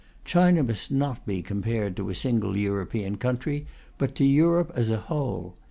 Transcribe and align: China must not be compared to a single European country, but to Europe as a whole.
China 0.25 0.63
must 0.63 0.89
not 0.91 1.27
be 1.27 1.43
compared 1.43 1.95
to 1.95 2.09
a 2.09 2.15
single 2.15 2.57
European 2.57 3.17
country, 3.17 3.67
but 3.99 4.15
to 4.15 4.25
Europe 4.25 4.71
as 4.73 4.89
a 4.89 4.97
whole. 4.97 5.55